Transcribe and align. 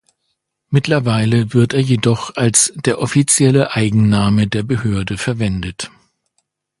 Mittlerweile 0.69 1.53
wird 1.53 1.73
er 1.75 1.79
jedoch 1.79 2.33
als 2.35 2.73
der 2.75 2.97
offizielle 2.97 3.73
Eigenname 3.75 4.47
der 4.47 4.63
Behörde 4.63 5.15
verwendet. 5.19 5.91